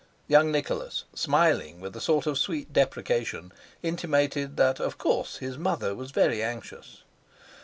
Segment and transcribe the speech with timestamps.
[0.27, 3.53] Young Nicholas, smiling with a sort of sweet deprecation,
[3.83, 7.03] intimated that of course his mother was very anxious.